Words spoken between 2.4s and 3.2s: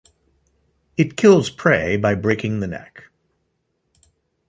the neck.